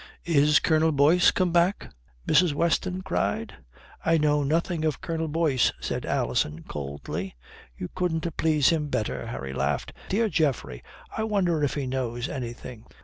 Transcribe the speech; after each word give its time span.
Is 0.25 0.59
Colonel 0.59 0.91
Boyce 0.91 1.29
come 1.29 1.51
back?" 1.51 1.93
Mrs. 2.27 2.55
Weston 2.55 3.03
cried. 3.03 3.57
"I 4.03 4.17
know 4.17 4.41
nothing 4.41 4.83
of 4.83 4.99
Colonel 4.99 5.27
Boyce," 5.27 5.71
said 5.79 6.07
Alison 6.07 6.63
coldly. 6.63 7.35
"You 7.77 7.87
couldn't 7.93 8.35
please 8.35 8.69
him 8.69 8.87
better," 8.87 9.27
Harry 9.27 9.53
laughed. 9.53 9.93
"Dear 10.09 10.27
Geoffrey! 10.27 10.81
I 11.15 11.23
wonder 11.23 11.63
if 11.63 11.75
he 11.75 11.85
knows 11.85 12.27
anything? 12.27 12.87